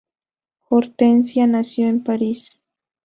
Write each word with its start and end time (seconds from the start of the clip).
Hortensia 0.67 1.45
nació 1.45 1.87
en 1.87 2.03
París. 2.03 2.59